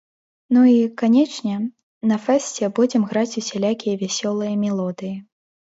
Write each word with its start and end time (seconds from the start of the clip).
Ну 0.55 0.61
і, 0.69 0.77
канечне, 1.01 1.53
на 2.13 2.17
фэсце 2.25 2.73
будзем 2.81 3.07
граць 3.13 3.37
усялякія 3.45 3.95
вясёлыя 4.05 4.53
мелодыі. 4.65 5.17